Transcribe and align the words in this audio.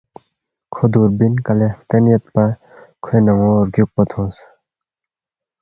کھو 0.73 0.83
دُوربین 0.91 1.33
کلے 1.45 1.67
ہلتین 1.73 2.03
یودپا 2.11 2.43
کھوے 3.03 3.17
نمو 3.25 3.49
بگیُوکپا 3.59 4.03
تھونگس 4.09 4.37